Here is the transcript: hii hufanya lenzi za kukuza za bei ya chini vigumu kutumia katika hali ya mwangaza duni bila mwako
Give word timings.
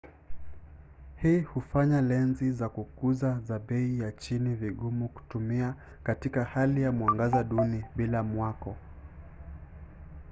hii 1.21 1.39
hufanya 1.39 2.01
lenzi 2.01 2.51
za 2.51 2.69
kukuza 2.69 3.39
za 3.39 3.59
bei 3.59 3.99
ya 3.99 4.11
chini 4.11 4.55
vigumu 4.55 5.09
kutumia 5.09 5.75
katika 6.03 6.43
hali 6.43 6.81
ya 6.81 6.91
mwangaza 6.91 7.43
duni 7.43 7.83
bila 7.95 8.23
mwako 8.23 8.77